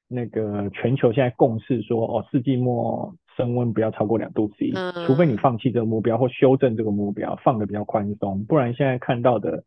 [0.08, 4.72] 那个全球现在共识说哦，世纪末升温不要超过两度 C，
[5.08, 9.64] 除非你放弃这个目标或修正这个目标，放得比较宽松，不然现在看到的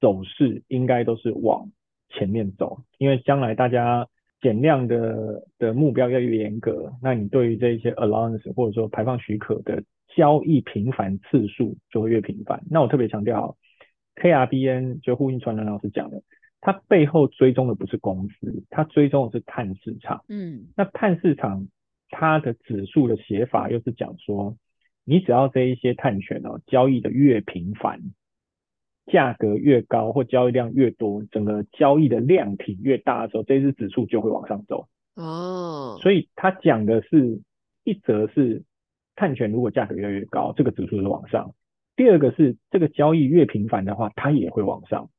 [0.00, 1.70] 走势应该都是往。
[2.12, 4.06] 前面走，因为将来大家
[4.40, 9.82] 减量的的目标越来越严格，那你对于这一些 allowance 或者说排放许可的
[10.14, 12.62] 交易频繁次数就会越频繁。
[12.70, 13.56] 那我特别强调
[14.16, 16.22] ，KRBN 就呼应传人老师讲的，
[16.60, 20.24] 它背后追踪的不是公司，它追踪的是碳市场。
[20.28, 21.66] 嗯，那碳市场
[22.10, 24.56] 它的指数的写法又是讲说，
[25.04, 28.00] 你只要这一些碳权哦交易的越频繁。
[29.06, 34.88] 价格越高或交易量越多，整个交易的量体越大的时候，这只指数就会往上走。
[35.14, 37.40] 哦，所以他讲的是
[37.84, 38.62] 一则是
[39.16, 41.52] 碳权如果价格越来越高，这个指数是往上；
[41.96, 45.10] 第二个是这个交易越频繁的话，它也会往上。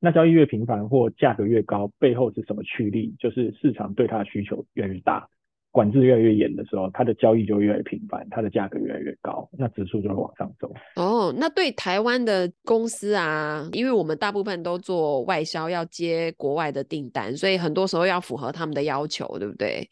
[0.00, 3.14] 那交易越频繁或价格越高，背后是什么驱力？
[3.18, 5.28] 就是市场对它的需求越来越大。
[5.72, 10.72] 管制越来越严的时候，它的交易就越来越频繁，它的价格越来越高，那指数就会往上走。
[10.96, 19.88] 哦，那对台湾的公司啊，因为我们大部分都做外销，要接国外的订单，所以很多时候要符合他们的要求，对不对？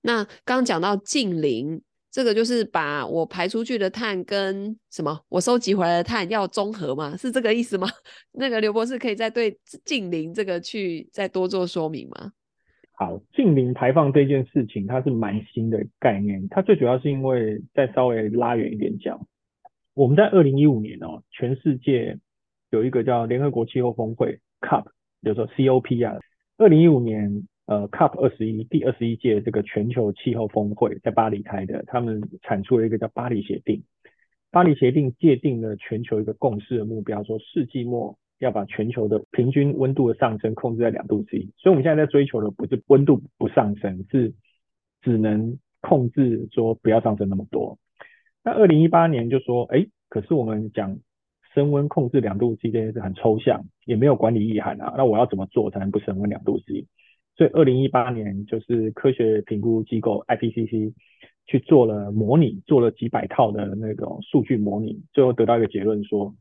[0.00, 7.14] 那刚讲到近邻，这个就是把我排出去的碳跟什么我收集回来的碳要综合吗？
[7.16, 7.88] 是这个意思吗？
[8.32, 12.32] 那个刘博士可以再对近邻这个去再多做说明吗？
[12.96, 16.48] 好，净零排放这件事情，它是蛮新的概念。
[16.48, 19.26] 它最主要是因为再稍微拉远一点讲，
[19.94, 22.18] 我们在二零一五年哦，全世界
[22.70, 24.84] 有一个叫联合国气候峰会 COP，
[25.22, 26.20] 比如说 COP 啊，
[26.56, 33.82] 二零一五年呃 COP 二十一第二十一届这个全球气候峰会在巴黎开的，他们产出了一个叫巴黎协定。
[34.52, 41.48] 巴黎协定界定了全球一个共识的目标，说世纪末要把全球的平均温度的上升控制在两度 C。
[41.56, 44.34] 所以我们现在在追求的不是温度不上升，是
[45.02, 47.78] 只能控制说不要上升那么多。
[48.42, 50.98] 那二零一八年就说，哎，可是我们讲
[51.54, 54.94] 升温控制两度 C 这件事很抽象，也没有管理意涵啊。
[54.96, 56.86] 那我要怎么做才能不升温两度 C？
[57.36, 60.92] 所以二零一八年就是科学评估机构 IPCC
[61.46, 66.34] 去做了模拟，做了几百套的那种数据模拟，最后得到一个结论说，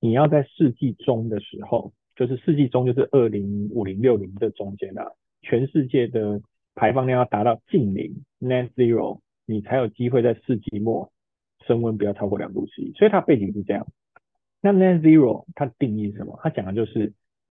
[0.00, 6.40] 你要在世纪中的时候，就是世纪中就是二零五零六零这中间啊，全世界的
[6.74, 11.12] 排放量要达到净零 （net zero），你才有机会在世纪末。
[11.66, 13.86] 升温不要超过两度 C，所以它背景是这样。
[14.62, 16.40] 那 Net Zero 它定义是什么？
[16.42, 17.12] 它讲的就是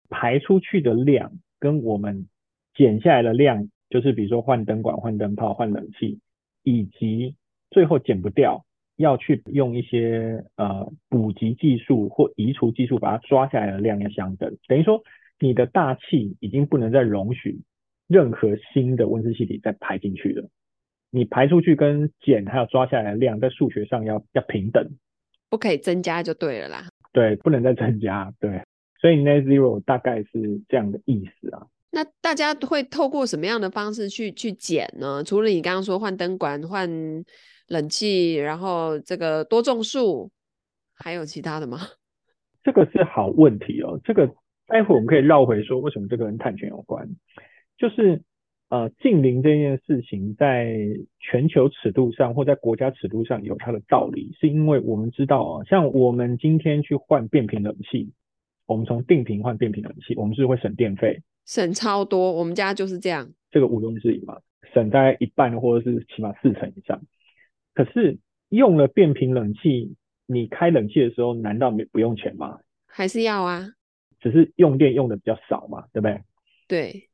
[0.08, 2.28] 排出去的量跟我们
[2.72, 6.20] 减下来的量，就是比如说换灯管、换灯泡、换冷气，
[6.62, 7.34] 以及
[7.70, 8.64] 最后减不掉，
[8.96, 14.56] 要去用一些呃补给技术或移除技术把它抓下来的量要相等。
[14.66, 15.02] 等于说
[15.38, 17.60] 你的大气已经不能再容许
[18.06, 20.48] 任何新的温室气体再排进去了。
[21.10, 24.84] 你排出去跟减还有抓下来的量，在数学上要要平等，
[25.48, 26.88] 不可以增加就对了啦。
[27.12, 28.32] 对，不能再增加。
[28.38, 28.62] 对，
[29.00, 31.66] 所以 net zero 大概是这样的意思啊。
[31.90, 35.22] 那大家会透过什么样的方式去去减呢？
[35.24, 36.90] 除了你刚刚说换灯管、换
[37.68, 40.30] 冷气，然后这个多种树，
[40.94, 41.78] 还有其他的吗？
[42.62, 44.00] 这个是好问题哦。
[44.04, 44.26] 这个
[44.66, 47.08] 待会我们可以绕回说，为什么这个跟碳权有关？
[47.78, 48.22] 就是。
[48.68, 50.76] 呃，近邻这件事情在
[51.20, 58.10] 全球尺度上或在国家尺度上有它的道理，是因为我们知道啊，像我们今天去换变频冷气，
[58.66, 62.32] 我们从定频换变频冷气，我们是会省电费，省超多。
[62.32, 64.40] 我们家就是这样，这个毋庸置疑嘛，
[64.74, 67.00] 省大概一半或者是起码四成以上。
[67.76, 69.94] 可是用了变频冷气，
[70.26, 72.58] 你开冷气的时候难道没不用钱吗？
[72.86, 73.68] 还是要啊，
[74.18, 76.22] 只是用电用的比较少嘛，对不对？
[76.66, 77.08] 对。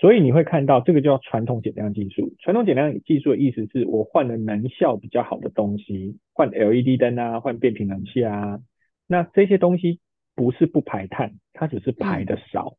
[0.00, 2.34] 所以你会看到这个叫传统减量技术。
[2.40, 8.60] 传统减量技术的意思是我换了能效比较好的东西，换 LED 灯啊，换变频冷气啊。
[9.06, 10.00] 那这些东西
[10.34, 12.76] 不是不排碳，它只是排的少，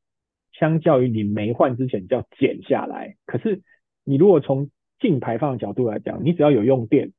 [0.52, 3.16] 相较于你没换之前要减下来。
[3.26, 3.62] 可是
[4.04, 7.12] 你如果从净排放的角度来讲，你只要有用电，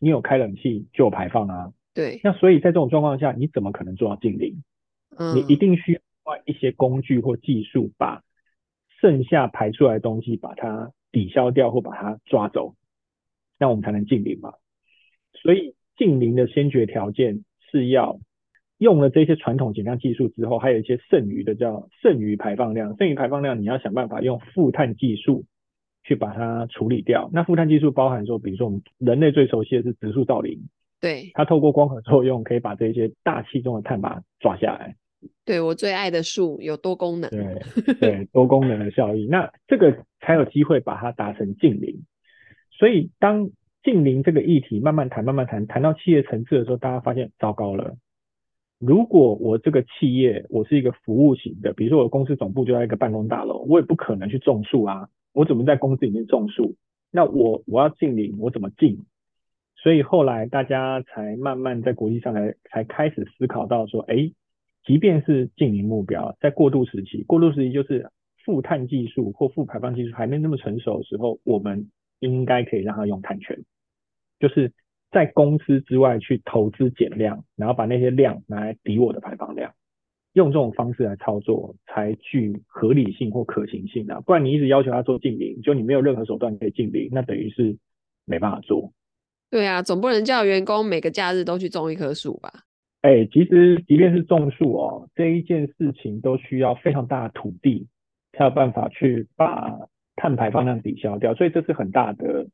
[0.00, 1.72] 你有开冷气就有排放啊。
[1.94, 2.20] 对。
[2.24, 4.64] 那所以在这种状况下，你怎么可能做到净零？
[5.16, 5.36] 嗯。
[5.36, 8.24] 你一定需要换一些工具或技术把。
[9.00, 12.74] 剩下排出来的东西，把它抵消掉或把它抓走，
[13.58, 14.52] 那我们才能净零嘛。
[15.32, 18.20] 所以净零的先决条件是要
[18.76, 22.94] 用了这些传统减量技术之后，还有一些剩余的叫剩余排放量。
[22.98, 25.46] 剩余排放量你要想办法用负碳技术
[26.02, 27.30] 去把它处理掉。
[27.32, 30.58] 那负碳技术包含说，比如说我们人类最熟悉的是植树造林，
[31.00, 34.96] 对，它透过光合作用可以把这些大气中的碳把它抓下来。
[35.44, 42.02] 对，我最爱的树有多功能， 对对，多功能的效益，那这个才有机会把它达成净零。
[42.70, 43.50] 所以当
[43.82, 47.96] 净零这个议题慢慢谈、慢慢谈，谈到企业层次的时候，大家发现糟糕了。
[48.78, 56.76] 如果我这个企业我是一个服务型的，比如说我公司总部就在一个办公大楼，我也不可能去种树啊，我怎么在公司里面种树？
[57.10, 59.04] 那我我要净零，我怎么净？
[59.76, 64.32] 所以后来大家才慢慢在国际上来才开始思考到说，哎。
[64.82, 68.10] 即便是净零目标，在过渡时期，过渡时期就是
[68.42, 73.58] 负碳技术或负排放技术还没那么成熟的时候，我们应该可以让它用碳权，
[74.40, 74.72] 就是
[75.10, 79.74] 在公司之外去投资减量，然后把那些量拿来抵我的排放量，
[80.34, 84.20] 用这种方式来操作才具合理性或可行性啊！
[84.20, 87.76] 不然你一直要求他做禁零，就你没有任何手段可以禁零，那等于是
[88.24, 88.92] 没办法做。
[89.50, 92.50] 对啊，总不能叫员工每个假日都去种一棵树吧？
[93.02, 97.88] 哎、欸，其实即便是种树哦，这一件事情都需要非常大的土地，
[98.32, 99.80] 才有办法去把
[100.14, 102.46] 碳排放量抵消掉，所以这是很大的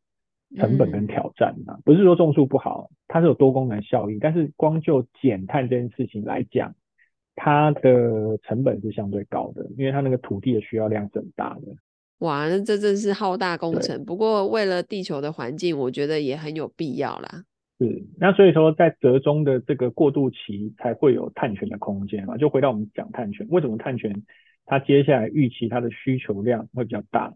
[0.56, 1.74] 成本跟挑战啊。
[1.74, 6.74] 嗯、不是说种树不好，它是有多功能效应，但是光就减碳这件事情来讲，
[7.36, 11.76] 它的成本是相对高的，因为它那个土地的需要量是很大的。
[12.20, 14.04] 哇，那这真是浩大工程。
[14.04, 17.44] 不过为了地球的环境，我觉得也很有必要啦。
[17.78, 22.38] 是，那所以说在折中的这个过渡期才会有碳权的空间嘛。
[22.38, 24.22] 就回到我们讲碳权，为什么碳权
[24.64, 27.34] 它接下来预期它的需求量会比较大？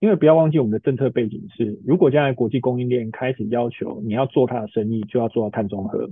[0.00, 6.10] 因为不要忘记我们的政策背景是，如果将来国际供应链开始要求你要做它的生意，就要做到碳中和。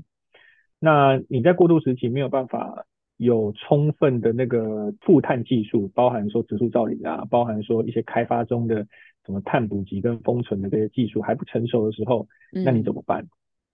[0.79, 2.85] 那你在过渡时期没有办法
[3.23, 8.87] 有充分的那个负碳技术，包含说植树造林啊，包含说一些开发中的
[9.27, 12.27] 什么碳捕集跟封存的这些技术还不成熟的时候，
[12.65, 13.25] 那你怎么办？
[13.25, 13.29] 嗯、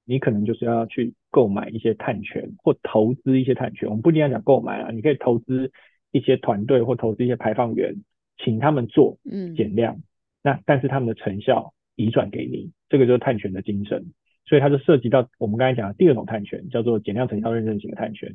[0.05, 3.88] 你可能就是要去购买一些碳权或投资一些碳权。
[3.88, 5.70] 我们不一定要讲购买啊，你可以投资
[6.11, 8.03] 一些团队或投资一些排放源，
[8.38, 9.18] 请他们做
[9.57, 10.03] 减量，嗯、
[10.42, 14.07] 那但是他们的成效移转给你，这个就是碳权的精神。
[14.49, 18.32] 所以它就涉及到我们刚才讲的第二种碳权，叫做减量成效认证型的碳权。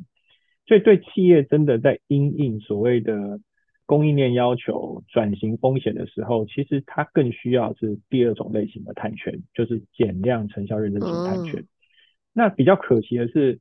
[0.72, 3.42] 所以对企业真的在因应所谓的
[3.86, 11.66] 供应链要求、转型风险的时候，其实它更需要是第二种类型的碳权，就是减量成效认证型碳权。
[12.32, 13.60] 那比较可惜的是，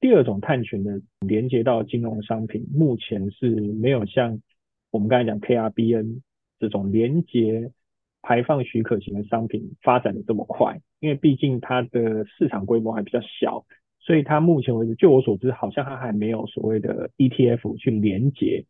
[0.00, 4.42] 第二种碳权的连接到金融商品，目前是没有像
[4.90, 6.20] 我们刚才讲 KRBN
[6.58, 7.72] 这种连接
[8.20, 10.78] 排放许可型的商品发展的这么快。
[10.98, 13.64] 因为毕竟它的市场规模还比较小，
[14.00, 18.64] 所以它目前为止，就我所知，好像它还没有所谓的 ETF 去连接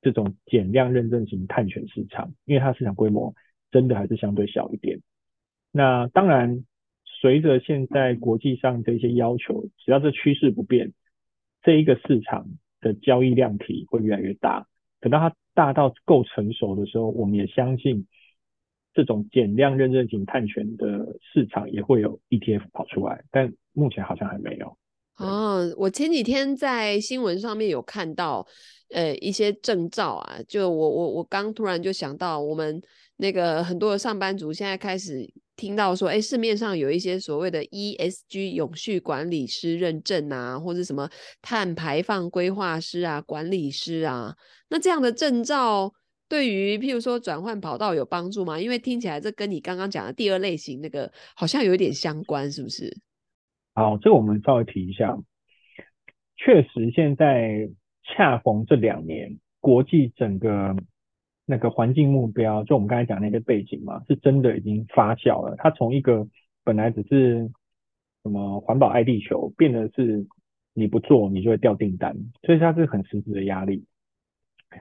[0.00, 3.34] 这种减量认证型碳权市场，因为它市场规模
[3.70, 5.00] 真的还是相对小一点。
[5.70, 6.64] 那当然，
[7.04, 10.92] 随着现在国际上这些要求，只要这趋势不变，
[11.62, 12.48] 这一个市场
[12.80, 14.66] 的交易量体会越来越大。
[15.00, 18.06] 等到它大到够成熟的时候，我们也相信。
[18.92, 24.76] 这种减量认证型碳权的市场也会有 ETF 跑出来，但目前好像还没有。
[25.16, 28.46] 哦，我前几天在新闻上面有看到，
[28.88, 32.80] 呃，一些证照啊，就我我我刚突然就想到，我们
[33.16, 41.06] 那个很多的上班族现在开始听到说，哎，市面上有一些所谓的 ESG 永续管理师认证啊，或者什么
[41.42, 44.34] 碳排放规划师啊、管理师啊，
[44.70, 45.92] 那这样的证照。
[46.30, 48.58] 对于譬如说转换跑道有帮助吗？
[48.58, 52.96] 因为听起来这跟你刚刚讲的第二类型那个好像有一点相关，是不是？
[53.80, 55.16] 好，这个我们稍微提一下。
[56.36, 57.70] 确实，现在
[58.02, 60.76] 恰逢这两年，国际整个
[61.46, 65.56] 那个环境目标，就我们刚才讲那些背景嘛，是真的已经发酵了。
[65.56, 66.28] 它从一个
[66.62, 67.50] 本来只是
[68.22, 70.26] 什么环保爱地球，变得是
[70.74, 73.86] 你不做你就会掉订单，所以它是很实质的压力。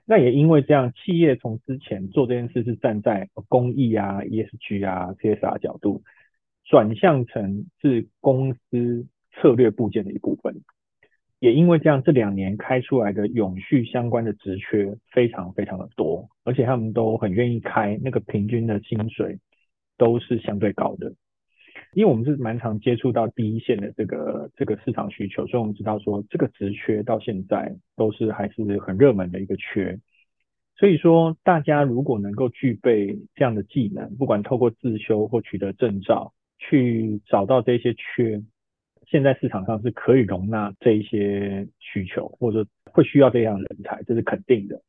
[0.04, 6.04] 那也因为这样，企业从之前做这件事是站在公益啊、ESG 啊、CSR 角度，
[6.70, 10.62] 转向成是公司策略部件的一部分。
[11.40, 19.40] 也因为这样，这两年开出来的永续相关的职缺非常非常的多，而且他们都很愿意开，那个平均的薪水
[19.98, 21.14] 都是相对高的。
[21.94, 29.98] 因为我们是蛮常接触到第一线的这个这个市场需求，所以我们知道说这个职缺到现在都是还是很热门的一个缺。
[30.76, 38.44] 所以说大家如果能够具备这样的技能，不管透过自修或取得证照，去找到这些缺，
[39.08, 44.80] 现在市场上是可以容纳这一些需求，或者会需要这样人才，这是肯定的。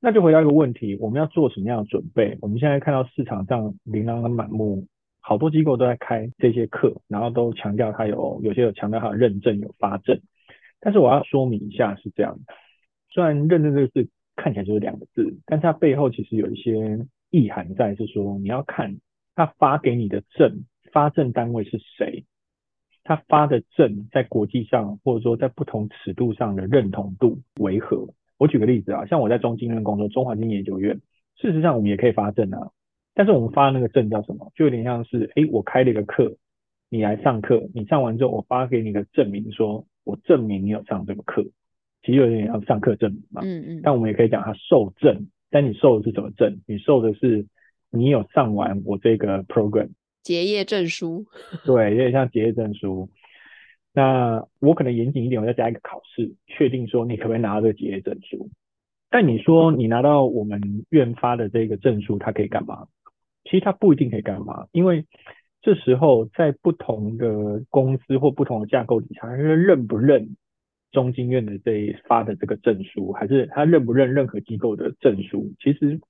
[0.00, 2.36] 那就回到一个问题，我们要做什么样的准备？
[2.42, 4.86] 我们现在看到市场上琳琅满目。
[5.26, 10.20] 好多机构都在开这些课，然后都强调它有，有些有强调它的认证有发证，
[10.80, 12.52] 但是我要说明一下是这样的，
[13.08, 18.98] 虽然认证这个字看起来就是两个字，但是它背后其实有一些意涵在，是说你要看
[19.34, 22.24] 它发给你的证，发证单位是谁，
[23.02, 28.06] 他发的证在国际上或者说在不同尺度上的认同度为何？
[28.38, 31.00] 我举个例子啊，像我在中经院工作，中华经济研究院，
[31.36, 32.70] 事实上我们也可以发证啊。
[33.12, 34.52] 但是我们发的那个证叫什么？
[34.54, 36.36] 就有点像是，诶，我开了一个课，
[36.90, 41.44] 你来上课，你上完之后，我发给你个证明说，说我证明你有上这个课，
[42.02, 43.42] 其实有点像上课证明嘛。
[43.44, 43.80] 嗯嗯。
[43.82, 46.60] 但我们也可以讲它受证，但你受的是什么证？
[46.66, 47.46] 你受的是
[47.90, 49.90] 你有上完我这个 program。
[50.24, 51.24] 结业证书。
[51.64, 53.08] 对，有点像结业证书。
[53.92, 58.50] 那我可能严谨一点，我再加一个考试，确定说你可不可以拿到这个结业证书。
[59.08, 62.88] 但你说你拿到我们院发的这个证书，它可以干嘛？
[63.44, 65.06] 其实它不一定可以干嘛，因为
[65.62, 70.36] 这时候在不同的公司或不同的架构底下，他认不认
[70.90, 76.00] 中经院的这一发的这个证书，还是他认不认任何机构的证书，其实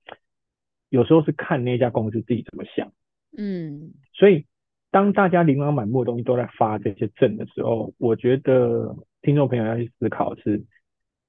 [0.89, 2.91] 有时候是看那家公司自己怎么想。
[3.37, 4.45] 嗯，所以
[4.91, 10.63] 当大家琳琅满目的东西都在发这些证的时候，我觉得听众朋友要去思考的是，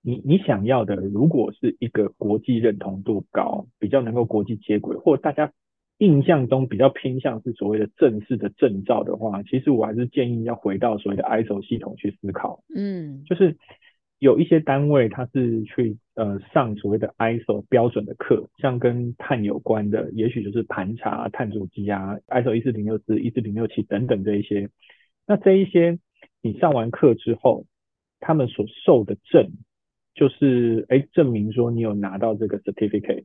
[0.02, 5.52] 你你想要的如果是一个国际认同度高，比较能够国际接轨，或大家。
[5.98, 12.62] 印象中比较偏向是所谓的正式的证照的话，其实我还是建议要回到所谓的 ISO 系统去思考。
[12.76, 13.56] 嗯，就是
[14.18, 24.68] 有一些单位它是去呃上所谓的 ISO 标准的课，像跟碳有关的，也许就是盘查、碳足迹啊，ISO 一四零六四、一四零六七等等这一些。
[25.26, 25.98] 那这一些
[26.42, 27.66] 你上完课之后，
[28.18, 29.52] 他们所受的证，
[30.14, 33.24] 就是哎证明说你有拿到这个 certificate。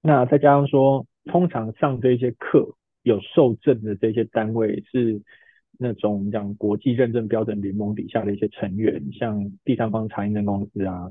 [0.00, 5.20] 那再加上说，通常上这些课有受证的这些单位是
[5.76, 11.10] 那种讲国际认证标准联盟底下的一些成员，像第三方查验证公司啊，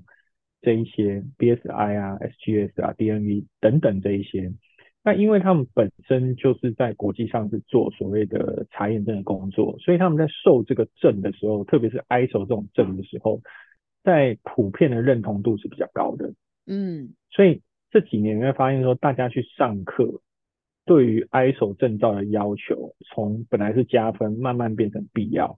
[0.62, 4.52] 这一些 BSI 啊、SGS 啊、DNV 等等这一些。
[5.04, 13.42] 那因为他们本身就是在国际上是做所谓的查验证的工作，所以他们在受这个证的时候，特别是 ISO 这种证的时候，
[14.04, 16.34] 在普遍的认同度是比较高的。
[16.66, 20.22] 嗯，所以这几年你会发现说，大家去上课，
[20.86, 25.58] 对于 ISO 证照的要求，从本来是加分，慢慢变成必要。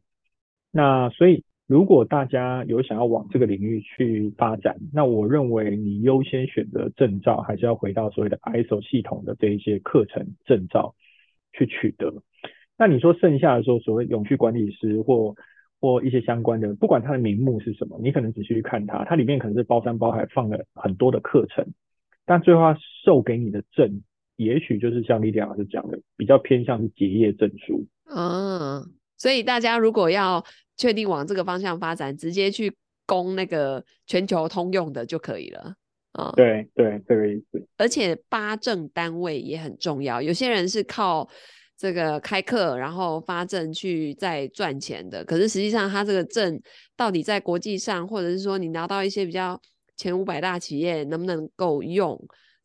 [0.72, 1.44] 那所以。
[1.70, 10.96] 如果大家有想要往这个领域去发展，那我认为你优先选择证照，还是要回到所谓的 ISO 系统的这一些课程证照
[11.54, 12.12] 去取得。
[12.76, 15.36] 那你说剩下的时候，所谓永续管理师或
[15.80, 21.68] 或一些相关的，不管它的名目是什么，你可能仔细去看它，它里面可能是包山包海放了很多的课程，
[22.26, 24.02] 但最后它授给你的证，
[24.38, 27.86] 也许就是像莉莉老师讲的，比较偏向是结业证书。
[28.08, 28.82] 嗯，
[29.18, 30.44] 所以大家如果要
[30.80, 32.74] 确定往这个方向发展，直接去
[33.06, 35.74] 攻那个全球通用的就可以了
[36.14, 36.32] 啊。
[36.38, 37.68] 对对，这个意思。
[37.76, 41.30] 而且八证单位也很重要，有些人是靠
[41.78, 46.62] 这个开课然后发证去再赚钱的，可是实际上他这个证
[46.96, 49.60] 到底在国际上，或者是说你拿到一些比较
[49.98, 52.18] 前五百大企业能不能够用，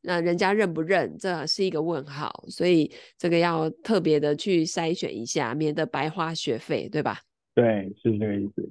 [0.03, 2.45] 那人家认不认，这是一个问号。
[2.49, 7.21] 所以这个要特别的去筛选一下，免得白花学费，对吧？
[7.55, 8.71] 对，是这个意思。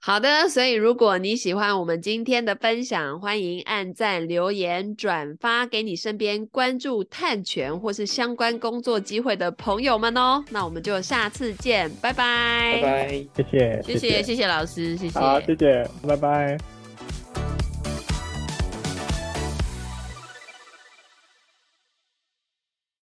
[0.00, 10.44] 好的，所以如果你喜欢我们今天的分享，欢迎按赞、留言、转发给你身边关注探权或是相关工作机会的朋友们哦。
[10.50, 16.75] 那我们就下次见，拜拜，拜拜，谢谢，谢谢，谢谢老师，谢谢，好，谢谢，拜拜。